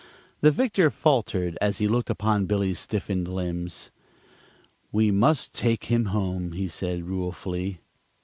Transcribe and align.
The 0.39 0.49
victor 0.49 0.89
faltered 0.89 1.59
as 1.61 1.77
he 1.77 1.87
looked 1.87 2.09
upon 2.09 2.47
Billy's 2.47 2.79
stiffened 2.79 3.27
limbs. 3.27 3.91
"We 4.91 5.11
must 5.11 5.53
take 5.53 5.83
him 5.91 6.05
home," 6.05 6.53
he 6.53 6.69
said, 6.69 7.03
ruefully. 7.03 7.81